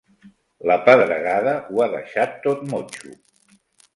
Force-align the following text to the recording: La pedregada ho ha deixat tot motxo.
La 0.69 0.77
pedregada 0.85 1.53
ho 1.69 1.83
ha 1.85 1.89
deixat 1.95 2.35
tot 2.47 2.65
motxo. 2.75 3.13